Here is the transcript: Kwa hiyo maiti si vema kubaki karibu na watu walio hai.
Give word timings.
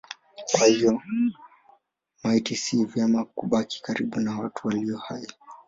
Kwa 0.51 0.67
hiyo 0.67 1.01
maiti 2.23 2.55
si 2.55 2.85
vema 2.85 3.25
kubaki 3.25 3.81
karibu 3.83 4.19
na 4.19 4.39
watu 4.39 4.67
walio 4.67 4.97
hai. 4.97 5.27